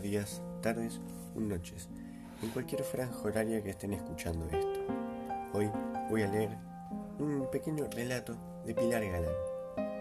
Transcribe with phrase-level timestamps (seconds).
[0.00, 1.00] días, tardes
[1.34, 1.88] o noches,
[2.40, 4.80] en cualquier franja horaria que estén escuchando esto.
[5.52, 5.70] Hoy
[6.08, 6.56] voy a leer
[7.18, 9.34] un pequeño relato de Pilar Galán.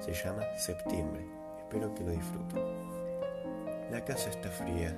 [0.02, 1.26] Se llama Septiembre.
[1.60, 2.62] Espero que lo disfruten.
[3.92, 4.96] La casa está fría.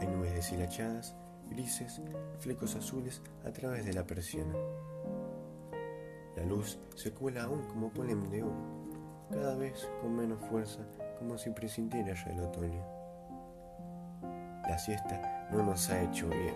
[0.00, 1.16] Hay nubes deshilachadas,
[1.50, 2.00] grises,
[2.38, 4.54] flecos azules a través de la persiana.
[6.36, 8.86] La luz se cuela aún como polen de oro,
[9.30, 10.86] cada vez con menos fuerza,
[11.18, 12.95] como si presintiera ya el otoño.
[14.68, 16.54] La siesta no nos ha hecho bien.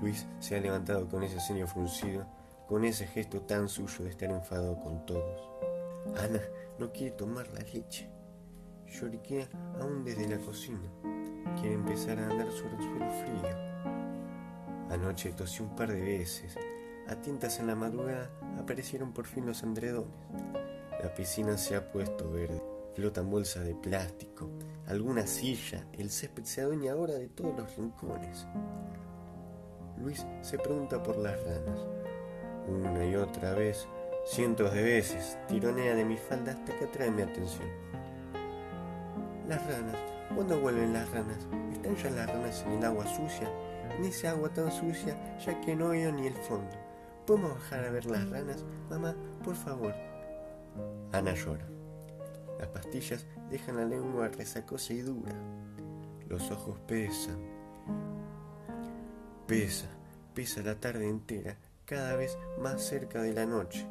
[0.00, 2.26] Luis se ha levantado con ese ceño fruncido,
[2.68, 5.48] con ese gesto tan suyo de estar enfadado con todos.
[6.18, 6.40] Ana
[6.78, 8.08] no quiere tomar la leche.
[8.86, 9.48] Lloriquea
[9.80, 10.88] aún desde la cocina.
[11.60, 13.68] Quiere empezar a andar sobre el suelo frío.
[14.90, 16.56] Anoche tosió un par de veces.
[17.08, 20.14] A tintas en la madrugada aparecieron por fin los andredones.
[21.02, 22.62] La piscina se ha puesto verde.
[22.94, 24.50] Flotan bolsas de plástico,
[24.88, 28.46] alguna silla, el césped se adueña ahora de todos los rincones.
[29.98, 31.80] Luis se pregunta por las ranas.
[32.66, 33.86] Una y otra vez,
[34.24, 37.68] cientos de veces, tironea de mi falda hasta que atrae mi atención.
[39.46, 39.96] Las ranas,
[40.34, 41.46] ¿cuándo vuelven las ranas?
[41.72, 43.50] ¿Están ya las ranas en el agua sucia?
[43.98, 46.76] En ese agua tan sucia, ya que no veo ni el fondo.
[47.26, 48.64] ¿Podemos bajar a ver las ranas?
[48.88, 49.94] Mamá, por favor.
[51.12, 51.77] Ana llora.
[52.58, 55.34] Las pastillas dejan la lengua resacosa y dura.
[56.28, 57.38] Los ojos pesan.
[59.46, 59.86] Pesa,
[60.34, 63.86] pesa la tarde entera, cada vez más cerca de la noche.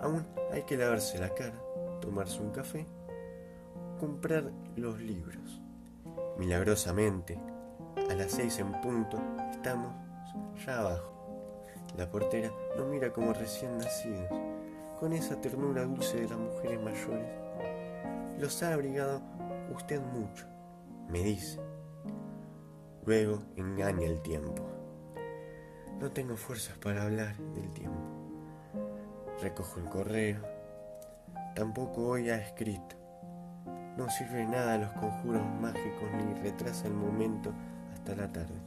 [0.00, 1.60] Aún hay que lavarse la cara,
[2.00, 2.86] tomarse un café,
[3.98, 5.60] comprar los libros.
[6.38, 7.38] Milagrosamente,
[8.08, 9.18] a las seis en punto,
[9.50, 9.92] estamos
[10.64, 11.12] ya abajo.
[11.96, 14.30] La portera nos mira como recién nacidos,
[14.98, 17.26] con esa ternura dulce de las mujeres mayores.
[18.38, 19.20] Los ha abrigado
[19.74, 20.46] usted mucho,
[21.08, 21.60] me dice.
[23.04, 24.66] Luego engaña el tiempo.
[26.00, 28.00] No tengo fuerzas para hablar del tiempo.
[29.40, 30.40] Recojo el correo.
[31.54, 32.96] Tampoco hoy ha escrito.
[33.96, 37.52] No sirve nada los conjuros mágicos ni retrasa el momento
[37.92, 38.60] hasta la tarde.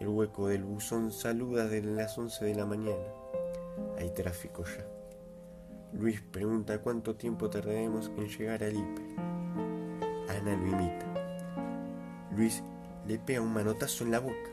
[0.00, 3.06] El hueco del buzón saluda desde las 11 de la mañana.
[3.98, 4.95] Hay tráfico ya.
[5.98, 9.06] Luis pregunta cuánto tiempo tardaremos en llegar al hiper.
[10.28, 11.06] Ana lo imita.
[12.36, 12.62] Luis
[13.06, 14.50] le pega un manotazo en la boca.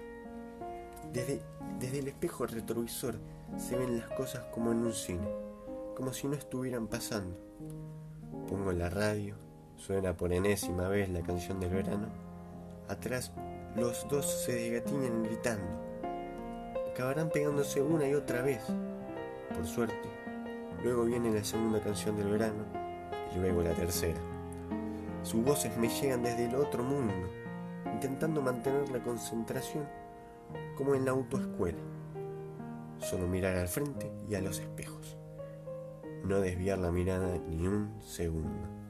[1.11, 1.41] Desde,
[1.81, 3.15] desde el espejo retrovisor
[3.57, 5.27] se ven las cosas como en un cine,
[5.97, 7.37] como si no estuvieran pasando.
[8.47, 9.35] Pongo la radio,
[9.75, 12.07] suena por enésima vez la canción del verano.
[12.87, 13.33] Atrás
[13.75, 15.67] los dos se desgatiñan gritando.
[16.89, 18.61] Acabarán pegándose una y otra vez.
[19.53, 20.22] Por suerte,
[20.81, 22.63] luego viene la segunda canción del verano
[23.35, 24.19] y luego la tercera.
[25.23, 27.13] Sus voces me llegan desde el otro mundo,
[27.91, 29.87] intentando mantener la concentración
[30.77, 31.79] como en la autoescuela.
[32.99, 35.17] Solo mirar al frente y a los espejos.
[36.23, 38.82] No desviar la mirada ni un segundo.